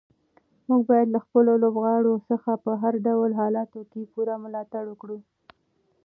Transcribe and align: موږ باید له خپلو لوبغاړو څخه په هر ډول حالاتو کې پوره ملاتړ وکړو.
موږ 0.67 0.81
باید 0.89 1.07
له 1.15 1.19
خپلو 1.25 1.51
لوبغاړو 1.63 2.13
څخه 2.29 2.51
په 2.63 2.71
هر 2.81 2.93
ډول 3.07 3.31
حالاتو 3.41 3.81
کې 3.91 4.01
پوره 4.13 4.35
ملاتړ 4.43 4.83
وکړو. 4.89 5.17